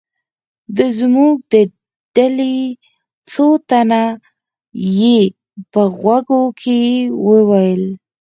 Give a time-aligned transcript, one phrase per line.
[0.77, 1.55] د زموږ د
[2.15, 2.57] ډلې
[3.31, 4.03] څو تنه
[4.99, 5.19] یې
[5.71, 6.27] په غوږ
[6.61, 6.81] کې
[7.25, 7.83] و ویل.